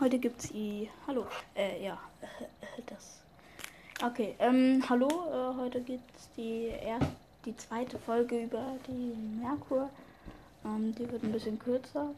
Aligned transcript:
Heute 0.00 0.20
gibt's 0.20 0.52
i. 0.52 0.88
Hallo. 1.08 1.26
Äh, 1.56 1.84
ja. 1.84 1.98
Das. 2.86 3.18
Okay. 4.00 4.36
Ähm, 4.38 4.80
hallo. 4.88 5.08
Äh, 5.08 5.56
heute 5.56 5.80
gibt's 5.80 6.28
die 6.36 6.66
erste, 6.66 7.10
die 7.44 7.56
zweite 7.56 7.98
Folge 7.98 8.44
über 8.44 8.76
die 8.86 9.12
Merkur. 9.40 9.90
Ähm, 10.64 10.94
die 10.94 11.10
wird 11.10 11.24
ein 11.24 11.32
bisschen 11.32 11.58
kürzer. 11.58 12.14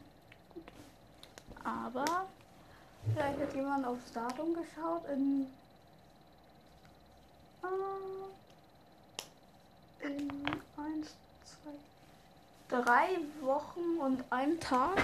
Gut. 0.53 0.63
Aber 1.63 2.27
vielleicht 3.11 3.39
hat 3.39 3.55
jemand 3.55 3.87
aufs 3.87 4.11
Datum 4.13 4.53
geschaut. 4.53 5.01
In, 5.11 5.47
äh, 7.63 7.67
in 10.05 10.29
eins, 10.77 11.15
zwei, 11.43 11.71
drei 12.69 13.17
Wochen 13.41 13.97
und 13.99 14.23
einem 14.31 14.59
Tag 14.59 14.99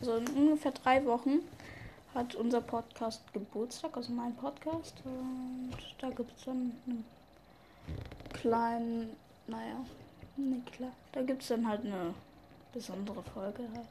also 0.00 0.16
in 0.16 0.26
ungefähr 0.28 0.72
drei 0.72 1.04
Wochen 1.04 1.40
hat 2.14 2.34
unser 2.34 2.60
Podcast 2.60 3.22
Geburtstag, 3.32 3.96
also 3.96 4.12
mein 4.12 4.34
Podcast. 4.34 4.94
Und 5.04 5.76
da 5.98 6.08
gibt 6.10 6.36
es 6.36 6.44
dann 6.44 6.72
einen 6.86 7.04
kleinen, 8.32 9.16
naja, 9.46 9.76
nicht 10.36 10.72
klar. 10.72 10.92
Da 11.12 11.22
gibt 11.22 11.42
es 11.42 11.48
dann 11.48 11.68
halt 11.68 11.84
eine 11.84 12.14
besondere 12.72 13.22
Folge 13.22 13.62
halt. 13.74 13.86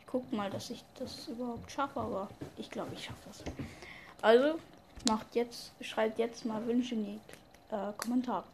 Ich 0.00 0.06
gucke 0.06 0.34
mal, 0.34 0.50
dass 0.50 0.70
ich 0.70 0.84
das 0.98 1.28
überhaupt 1.28 1.70
schaffe, 1.70 2.00
aber 2.00 2.28
ich 2.58 2.70
glaube, 2.70 2.90
ich 2.94 3.04
schaffe 3.04 3.20
das. 3.26 3.44
Also, 4.20 4.58
macht 5.08 5.34
jetzt, 5.34 5.72
schreibt 5.80 6.18
jetzt 6.18 6.44
mal 6.44 6.66
Wünsche 6.66 6.94
in 6.94 7.04
die 7.04 7.20
äh, 7.74 7.92
Kommentare. 7.96 8.44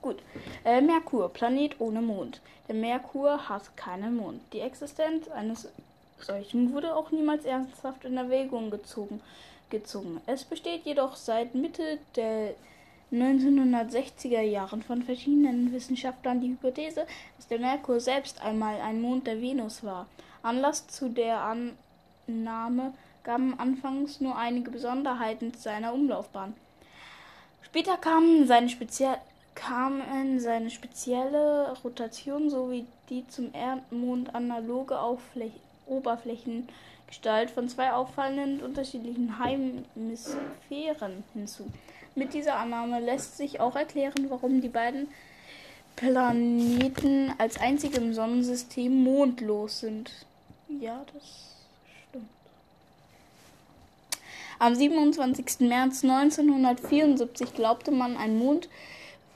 Gut. 0.00 0.22
Äh, 0.64 0.80
Merkur, 0.80 1.32
Planet 1.32 1.80
ohne 1.80 2.02
Mond. 2.02 2.40
Der 2.68 2.74
Merkur 2.74 3.48
hat 3.48 3.76
keinen 3.76 4.16
Mond. 4.16 4.40
Die 4.52 4.60
Existenz 4.60 5.28
eines 5.28 5.68
solchen 6.24 6.72
wurde 6.72 6.94
auch 6.94 7.10
niemals 7.10 7.44
ernsthaft 7.44 8.04
in 8.04 8.16
Erwägung 8.16 8.70
gezogen. 8.70 9.20
gezogen. 9.72 10.20
Es 10.26 10.44
besteht 10.44 10.84
jedoch 10.84 11.16
seit 11.16 11.56
Mitte 11.56 11.98
der 12.14 12.54
1960er 13.10 14.40
Jahren 14.40 14.82
von 14.82 15.02
verschiedenen 15.02 15.72
Wissenschaftlern 15.72 16.40
die 16.40 16.50
Hypothese, 16.50 17.06
dass 17.36 17.48
der 17.48 17.58
Merkur 17.58 17.98
selbst 17.98 18.40
einmal 18.40 18.80
ein 18.80 19.02
Mond 19.02 19.26
der 19.26 19.40
Venus 19.40 19.82
war. 19.82 20.06
Anlass 20.42 20.86
zu 20.86 21.08
der 21.08 21.40
Annahme 22.26 22.94
gaben 23.24 23.58
anfangs 23.58 24.20
nur 24.20 24.36
einige 24.36 24.70
Besonderheiten 24.70 25.52
seiner 25.54 25.92
Umlaufbahn. 25.92 26.54
Später 27.62 27.96
kamen 27.96 28.46
seine, 28.46 28.68
speziell, 28.68 29.16
kamen 29.54 30.40
seine 30.40 30.70
spezielle 30.70 31.76
Rotation 31.84 32.50
sowie 32.50 32.86
die 33.08 33.26
zum 33.28 33.54
Erdmond 33.54 34.34
analoge 34.34 34.98
Auffläche 34.98 35.71
Oberflächengestalt 35.92 37.50
von 37.50 37.68
zwei 37.68 37.92
auffallend 37.92 38.62
unterschiedlichen 38.62 39.38
Hemisphären 39.42 41.24
hinzu. 41.34 41.66
Mit 42.14 42.34
dieser 42.34 42.56
Annahme 42.56 43.00
lässt 43.00 43.36
sich 43.36 43.60
auch 43.60 43.76
erklären, 43.76 44.26
warum 44.28 44.60
die 44.60 44.68
beiden 44.68 45.08
Planeten 45.96 47.32
als 47.38 47.58
einzige 47.58 47.98
im 47.98 48.14
Sonnensystem 48.14 49.02
mondlos 49.02 49.80
sind. 49.80 50.10
Ja, 50.80 51.04
das 51.12 51.22
stimmt. 52.08 52.28
Am 54.58 54.74
27. 54.74 55.68
März 55.68 56.02
1974 56.04 57.54
glaubte 57.54 57.90
man, 57.90 58.16
ein 58.16 58.38
Mond 58.38 58.68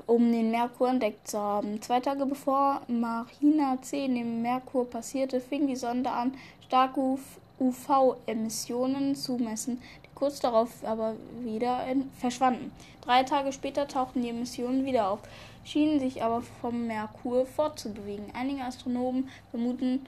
um 0.06 0.30
den 0.30 0.50
Merkur 0.50 0.88
entdeckt 0.88 1.28
zu 1.28 1.38
haben. 1.38 1.82
Zwei 1.82 2.00
Tage 2.00 2.26
bevor 2.26 2.82
Marina 2.88 3.78
10 3.80 4.14
dem 4.14 4.42
Merkur 4.42 4.88
passierte, 4.88 5.40
fing 5.40 5.66
die 5.66 5.76
Sonde 5.76 6.10
an, 6.10 6.34
starke 6.66 7.18
UV-Emissionen 7.58 9.16
zu 9.16 9.36
messen, 9.36 9.80
die 10.04 10.08
kurz 10.14 10.40
darauf 10.40 10.70
aber 10.84 11.14
wieder 11.42 11.84
verschwanden. 12.18 12.72
Drei 13.00 13.22
Tage 13.22 13.52
später 13.52 13.88
tauchten 13.88 14.22
die 14.22 14.30
Emissionen 14.30 14.84
wieder 14.84 15.10
auf, 15.10 15.20
schienen 15.64 16.00
sich 16.00 16.22
aber 16.22 16.42
vom 16.60 16.86
Merkur 16.86 17.46
fortzubewegen. 17.46 18.26
Einige 18.34 18.62
Astronomen 18.62 19.28
vermuten, 19.50 20.06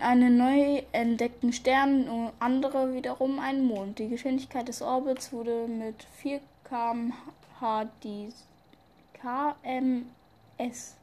einen 0.00 0.36
neu 0.36 0.82
entdeckten 0.92 1.52
Stern, 1.52 2.30
andere 2.40 2.94
wiederum 2.94 3.38
einen 3.38 3.64
Mond. 3.64 3.98
Die 3.98 4.08
Geschwindigkeit 4.08 4.66
des 4.68 4.82
Orbits 4.82 5.32
wurde 5.32 5.66
mit 5.68 6.04
4 6.18 6.40
km 6.64 7.12
hat 7.60 7.88
die 8.02 8.32
KMS. 9.14 10.94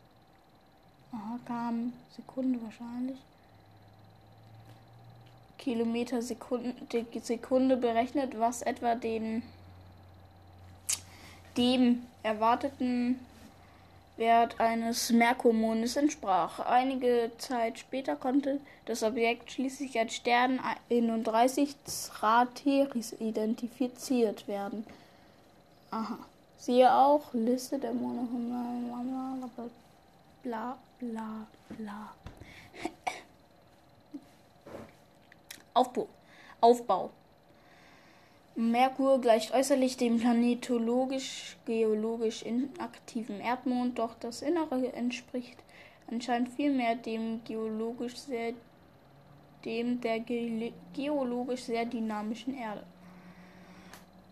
Aha, 1.12 1.40
KM 1.46 1.94
Sekunde 2.16 2.60
wahrscheinlich. 2.64 3.18
Kilometer 5.58 6.22
Sekunde, 6.22 6.74
Sekunde 7.22 7.78
berechnet, 7.78 8.40
was 8.40 8.62
etwa 8.62 8.96
den 8.96 9.44
dem 11.56 12.04
erwarteten 12.24 13.20
Wert 14.18 14.60
eines 14.60 15.12
Merkurmondes 15.12 15.96
entsprach. 15.96 16.60
Einige 16.60 17.32
Zeit 17.38 17.80
später 17.80 18.16
konnte 18.16 18.60
das 18.86 19.04
Objekt 19.04 19.52
schließlich 19.52 19.98
als 20.00 20.16
Stern 20.16 20.60
31 20.90 21.76
Strateris 21.88 23.14
identifiziert 23.20 24.48
werden. 24.48 24.86
Aha. 25.92 26.18
Siehe 26.58 26.92
auch 26.94 27.34
Liste 27.34 27.78
der 27.78 27.94
Monate. 27.94 28.28
Bla 30.44 30.78
bla 31.00 31.48
bla. 31.70 32.14
Aufbau. 35.74 36.08
Aufbau. 36.60 37.12
Merkur 38.60 39.22
gleicht 39.22 39.54
äußerlich 39.54 39.98
dem 39.98 40.20
planetologisch-geologisch 40.20 42.42
inaktiven 42.42 43.40
Erdmond, 43.40 44.00
doch 44.00 44.16
das 44.20 44.42
Innere 44.42 44.94
entspricht 44.94 45.60
anscheinend 46.10 46.50
vielmehr 46.50 46.96
dem 46.96 47.44
geologisch 47.46 48.16
sehr 48.16 48.54
dem 49.66 50.02
der 50.02 50.22
ge 50.22 50.72
geologisch 50.96 51.66
sehr 51.66 51.86
dynamischen 51.86 52.58
Erde. 52.58 52.82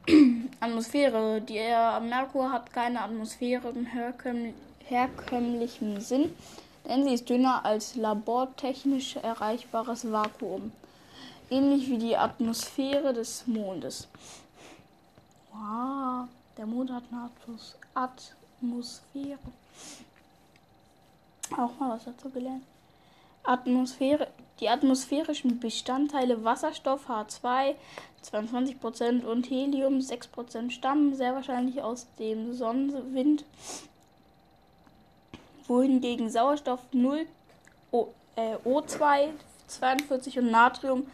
Atmosphäre. 0.59 1.39
Der 1.41 1.99
Merkur 1.99 2.51
hat 2.51 2.73
keine 2.73 3.01
Atmosphäre 3.01 3.69
im 3.69 3.85
herkömmlichen 4.87 6.01
Sinn, 6.01 6.33
denn 6.87 7.03
sie 7.03 7.13
ist 7.13 7.29
dünner 7.29 7.63
als 7.65 7.95
labortechnisch 7.95 9.17
erreichbares 9.17 10.11
Vakuum. 10.11 10.71
Ähnlich 11.49 11.89
wie 11.89 11.97
die 11.97 12.17
Atmosphäre 12.17 13.13
des 13.13 13.45
Mondes. 13.45 14.07
Wow, 15.51 16.27
der 16.57 16.65
Mond 16.65 16.91
hat 16.91 17.03
eine 17.11 17.29
Atmosphäre. 17.93 19.39
Auch 21.51 21.79
mal 21.79 21.91
was 21.91 22.05
dazu 22.05 22.29
gelernt. 22.29 22.63
Atmosphäre, 23.43 24.27
die 24.59 24.69
atmosphärischen 24.69 25.59
Bestandteile 25.59 26.43
Wasserstoff 26.43 27.09
H2 27.09 27.75
22% 28.31 29.23
und 29.23 29.49
Helium 29.49 29.99
6% 29.99 30.71
stammen 30.71 31.15
sehr 31.15 31.35
wahrscheinlich 31.35 31.81
aus 31.81 32.07
dem 32.17 32.53
Sonnenwind, 32.53 33.45
wohingegen 35.67 36.29
Sauerstoff 36.29 36.81
0, 36.91 37.27
o, 37.91 38.07
äh, 38.35 38.55
O2 38.65 39.29
42 39.67 40.39
und 40.39 40.51
Natrium 40.51 41.07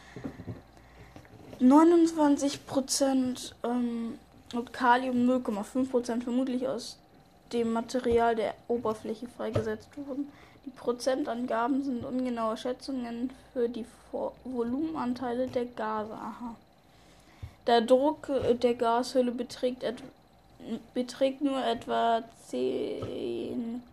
29% 1.62 3.54
ähm, 3.64 4.18
und 4.54 4.74
Kalium 4.74 5.30
0,5% 5.30 6.24
vermutlich 6.24 6.68
aus 6.68 6.98
dem 7.54 7.74
Material 7.74 8.36
der 8.36 8.56
Oberfläche 8.68 9.28
freigesetzt 9.28 9.90
wurden. 9.96 10.32
Die 10.66 10.72
Prozentangaben 10.72 11.84
sind 11.84 12.06
ungenaue 12.06 12.58
Schätzungen 12.58 13.32
für 13.54 13.70
die 13.70 13.86
Volumenanteile 14.44 15.48
der 15.48 15.66
Gase. 15.66 16.14
Aha. 16.14 16.56
Der 17.68 17.82
Druck 17.82 18.30
der 18.62 18.74
Gashülle 18.74 19.32
beträgt, 19.32 19.84
et 19.84 20.02
beträgt 20.94 21.42
nur 21.42 21.64
etwa 21.64 22.24
10 22.48 23.84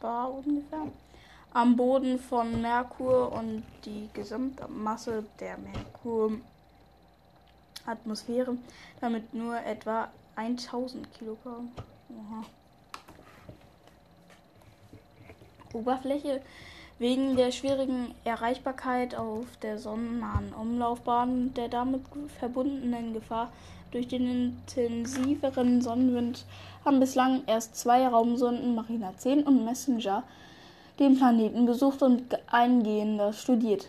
Bar 0.00 0.32
ungefähr 0.32 0.86
am 1.52 1.76
Boden 1.76 2.18
von 2.18 2.62
Merkur 2.62 3.32
und 3.32 3.62
die 3.84 4.08
Gesamtmasse 4.12 5.24
der 5.40 5.58
Merkur-Atmosphäre 5.58 8.56
damit 9.00 9.34
nur 9.34 9.60
etwa 9.60 10.08
1000 10.36 11.12
Kilogramm. 11.14 11.72
Aha. 12.10 12.44
Oberfläche 15.72 16.40
wegen 16.98 17.36
der 17.36 17.50
schwierigen 17.50 18.14
Erreichbarkeit 18.24 19.14
auf 19.14 19.46
der 19.62 19.78
sonnennahen 19.78 20.52
Umlaufbahn 20.52 21.54
der 21.54 21.68
damit 21.68 22.02
verbundenen 22.38 23.14
Gefahr 23.14 23.50
durch 23.90 24.08
den 24.08 24.26
intensiveren 24.26 25.80
Sonnenwind 25.80 26.44
haben 26.84 27.00
bislang 27.00 27.42
erst 27.46 27.76
zwei 27.76 28.06
Raumsonden 28.06 28.74
Marina 28.74 29.16
10 29.16 29.44
und 29.44 29.64
Messenger 29.64 30.24
den 31.00 31.18
Planeten 31.18 31.66
besucht 31.66 32.02
und 32.02 32.22
eingehender 32.52 33.32
studiert. 33.32 33.88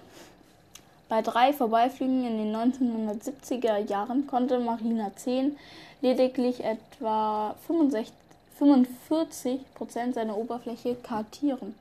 Bei 1.09 1.21
drei 1.21 1.51
Vorbeiflügen 1.51 2.25
in 2.25 2.37
den 2.37 2.55
1970er 2.55 3.77
Jahren 3.89 4.27
konnte 4.27 4.59
Marina 4.59 5.11
10 5.13 5.57
lediglich 5.99 6.63
etwa 6.63 7.53
65, 7.67 8.13
45 8.57 9.59
Prozent 9.75 10.15
seiner 10.15 10.37
Oberfläche 10.37 10.95
kartieren. 10.95 11.75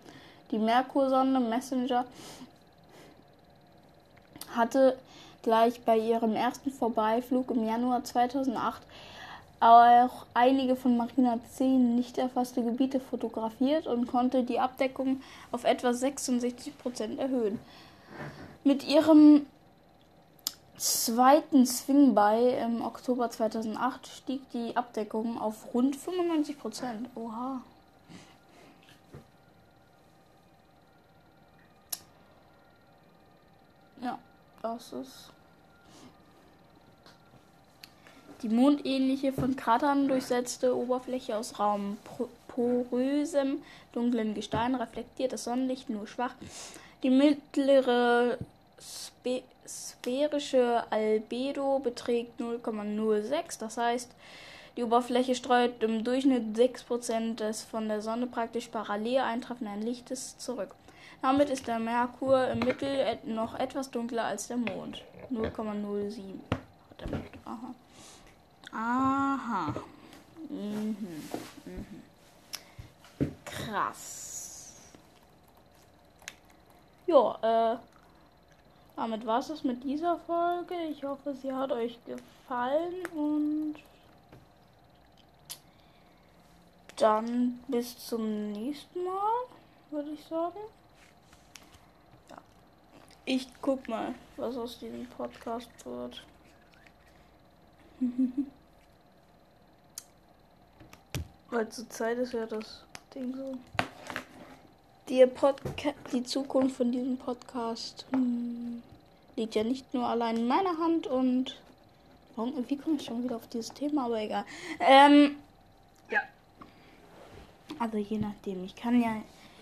Die 0.51 0.59
Merkursonde 0.59 1.39
Messenger 1.39 2.05
hatte 4.55 4.97
gleich 5.43 5.81
bei 5.83 5.97
ihrem 5.97 6.35
ersten 6.35 6.73
Vorbeiflug 6.73 7.53
im 7.53 7.65
Januar 7.65 8.03
2008 8.03 8.83
auch 9.61 10.25
einige 10.33 10.75
von 10.75 10.97
Marina 10.97 11.39
10 11.53 11.95
nicht 11.95 12.17
erfasste 12.17 12.63
Gebiete 12.63 12.99
fotografiert 12.99 13.87
und 13.87 14.07
konnte 14.07 14.43
die 14.43 14.59
Abdeckung 14.59 15.23
auf 15.53 15.65
etwa 15.65 15.93
66 15.93 16.79
Prozent 16.79 17.19
erhöhen. 17.19 17.61
Mit 18.65 18.85
ihrem 18.85 19.47
zweiten 20.79 21.67
Swingby 21.67 22.55
im 22.59 22.83
Oktober 22.83 23.31
2008 23.31 24.07
stieg 24.07 24.51
die 24.51 24.77
Abdeckung 24.77 25.39
auf 25.39 25.75
rund 25.75 25.95
95 25.95 26.59
Prozent. 26.59 27.09
Oha. 27.15 27.61
Ja, 34.03 34.19
das 34.63 34.95
ist 34.95 35.33
die 38.43 38.49
mondähnliche, 38.49 39.33
von 39.33 39.57
Kratern 39.57 40.09
durchsetzte 40.09 40.77
Oberfläche 40.77 41.37
aus 41.37 41.59
raumporösem, 41.59 43.63
dunklen 43.93 44.35
Gestein 44.35 44.75
reflektiert 44.75 45.33
das 45.33 45.45
Sonnenlicht 45.45 45.91
nur 45.91 46.07
schwach. 46.07 46.35
Die 47.03 47.11
mittlere 47.11 48.39
Spe 48.81 49.43
sphärische 49.67 50.83
Albedo 50.91 51.79
beträgt 51.79 52.41
0,06, 52.41 53.61
das 53.61 53.77
heißt, 53.77 54.11
die 54.77 54.83
Oberfläche 54.83 55.35
streut 55.35 55.83
im 55.83 56.05
Durchschnitt 56.05 56.57
6% 56.57 57.37
des 57.37 57.63
von 57.63 57.89
der 57.89 58.03
Sonne 58.03 58.27
praktisch 58.27 58.69
parallel 58.69 59.19
eintreffenden 59.19 59.83
Lichtes 59.83 60.39
zurück. 60.39 60.75
Damit 61.23 61.51
ist 61.51 61.69
der 61.69 61.79
Merkur 61.79 62.49
im 62.49 62.61
Mittel 62.61 63.19
noch 63.25 63.59
etwas 63.59 63.91
dunkler 63.91 64.25
als 64.25 64.49
der 64.49 64.57
Mond. 64.57 65.03
0,07. 65.31 66.21
Aha. 67.45 67.75
Aha. 68.73 69.75
Mhm. 70.49 70.97
Mhm. 71.65 73.33
Krass. 73.45 74.73
Ja, 77.07 77.75
äh, 77.75 77.79
damit 78.97 79.27
war 79.27 79.41
es 79.41 79.65
mit 79.65 79.83
dieser 79.83 80.19
Folge. 80.19 80.75
Ich 80.91 81.03
hoffe, 81.05 81.35
sie 81.35 81.53
hat 81.53 81.73
euch 81.73 81.99
gefallen 82.05 83.07
und 83.15 83.77
dann 86.97 87.59
bis 87.69 88.07
zum 88.07 88.53
nächsten 88.53 89.05
Mal, 89.05 89.47
würde 89.91 90.11
ich 90.11 90.23
sagen. 90.25 90.59
Ja. 92.29 92.37
Ich 93.25 93.49
guck 93.61 93.89
mal, 93.89 94.15
was 94.37 94.57
aus 94.57 94.79
diesem 94.79 95.07
Podcast 95.07 95.71
wird. 95.85 96.23
Weil 101.51 101.69
zur 101.69 101.89
Zeit 101.91 102.19
ist 102.19 102.33
ja 102.33 102.47
das 102.47 102.85
Ding 103.15 103.35
so 103.35 103.59
die, 105.11 105.27
Podca 105.27 105.93
die 106.13 106.23
Zukunft 106.23 106.77
von 106.77 106.93
diesem 106.93 107.17
Podcast 107.19 108.07
hm, 108.13 108.83
liegt 109.37 109.57
ja 109.57 109.65
nicht 109.65 109.93
nur 109.93 110.07
allein 110.07 110.37
in 110.37 110.47
meiner 110.47 110.79
Hand 110.79 111.09
und 111.09 111.57
warum, 112.37 112.65
wie 112.69 112.77
komme 112.77 112.97
ich 112.97 113.05
schon 113.05 113.25
wieder 113.25 113.37
auf 113.37 113.49
dieses 113.49 113.73
Thema, 113.75 114.07
aber 114.07 114.21
egal. 114.21 114.45
Ähm, 114.79 115.37
ja. 116.11 116.21
Also 117.79 117.97
je 117.97 118.19
nachdem, 118.19 118.63
ich 118.65 118.77
kann 118.77 119.01
ja, 119.03 119.17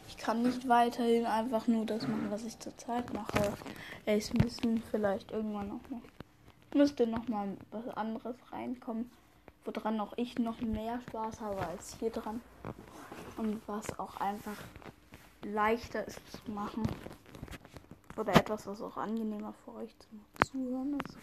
ich 0.06 0.18
kann 0.18 0.42
nicht 0.42 0.68
weiterhin 0.68 1.24
einfach 1.24 1.66
nur 1.66 1.86
das 1.86 2.02
machen, 2.02 2.26
was 2.30 2.44
ich 2.44 2.58
zurzeit 2.58 3.12
mache. 3.14 3.52
Es 4.04 4.32
müssen 4.34 4.82
vielleicht 4.90 5.30
irgendwann 5.30 5.68
noch 5.68 5.90
mal, 5.90 6.00
müsste 6.74 7.06
noch 7.06 7.26
mal 7.28 7.48
was 7.70 7.88
anderes 7.96 8.36
reinkommen, 8.52 9.10
woran 9.76 10.00
auch 10.00 10.14
ich 10.16 10.38
noch 10.38 10.60
mehr 10.60 11.00
Spaß 11.08 11.40
habe 11.40 11.66
als 11.66 11.96
hier 11.98 12.10
dran 12.10 12.40
und 13.36 13.60
was 13.66 13.98
auch 13.98 14.16
einfach 14.16 14.56
leichter 15.42 16.06
ist 16.06 16.20
zu 16.32 16.50
machen. 16.50 16.82
Oder 18.16 18.34
etwas, 18.34 18.66
was 18.66 18.82
auch 18.82 18.96
angenehmer 18.96 19.54
für 19.64 19.74
euch 19.74 19.94
zum 19.98 20.24
Zuhören 20.44 20.98
ist. 21.04 21.18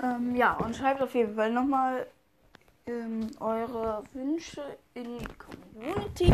Ähm, 0.00 0.34
ja, 0.34 0.54
und 0.54 0.74
schreibt 0.74 1.02
auf 1.02 1.14
jeden 1.14 1.34
Fall 1.34 1.52
nochmal 1.52 2.06
ähm, 2.86 3.30
eure 3.40 4.02
Wünsche 4.14 4.62
in 4.94 5.18
die 5.18 5.28
Community. 5.36 6.32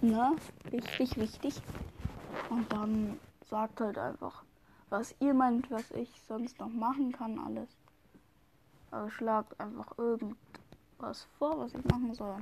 Ne? 0.00 0.36
Wichtig, 0.70 1.16
wichtig. 1.16 1.60
Und 2.50 2.70
dann 2.72 3.18
sagt 3.48 3.80
halt 3.80 3.98
einfach, 3.98 4.44
was 4.90 5.14
ihr 5.18 5.34
meint, 5.34 5.68
was 5.70 5.90
ich 5.92 6.10
sonst 6.28 6.60
noch 6.60 6.68
machen 6.68 7.10
kann, 7.12 7.40
alles. 7.40 7.68
Also 8.96 9.10
schlagt 9.10 9.60
einfach 9.60 9.96
irgendwas 9.98 11.28
vor, 11.38 11.58
was 11.58 11.74
ich 11.74 11.84
machen 11.84 12.14
soll 12.14 12.40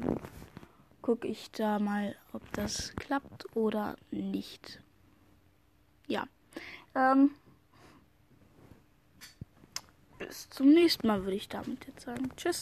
gucke 1.05 1.29
ich 1.29 1.51
da 1.51 1.79
mal, 1.79 2.17
ob 2.33 2.51
das 2.55 2.97
klappt 2.97 3.55
oder 3.55 3.95
nicht. 4.11 4.83
Ja. 6.07 6.27
Ähm, 6.95 7.33
bis 10.19 10.49
zum 10.49 10.71
nächsten 10.71 11.07
Mal 11.07 11.23
würde 11.25 11.37
ich 11.37 11.51
damit 11.51 11.87
jetzt 11.87 12.07
sagen. 12.07 12.31
Tschüss. 12.39 12.53